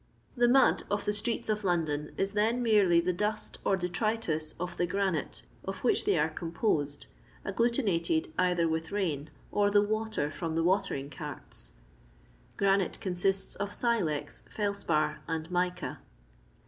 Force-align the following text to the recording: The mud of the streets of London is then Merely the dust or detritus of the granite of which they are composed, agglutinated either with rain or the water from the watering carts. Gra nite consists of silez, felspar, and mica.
The 0.35 0.47
mud 0.47 0.81
of 0.89 1.05
the 1.05 1.13
streets 1.13 1.47
of 1.47 1.63
London 1.63 2.11
is 2.17 2.31
then 2.31 2.63
Merely 2.63 2.99
the 3.01 3.13
dust 3.13 3.59
or 3.63 3.77
detritus 3.77 4.55
of 4.59 4.75
the 4.77 4.87
granite 4.87 5.43
of 5.63 5.83
which 5.83 6.05
they 6.05 6.17
are 6.17 6.27
composed, 6.31 7.05
agglutinated 7.45 8.33
either 8.35 8.67
with 8.67 8.91
rain 8.91 9.29
or 9.51 9.69
the 9.69 9.83
water 9.83 10.31
from 10.31 10.55
the 10.55 10.63
watering 10.63 11.11
carts. 11.11 11.73
Gra 12.57 12.77
nite 12.79 12.99
consists 12.99 13.53
of 13.57 13.69
silez, 13.71 14.41
felspar, 14.49 15.19
and 15.27 15.51
mica. 15.51 15.99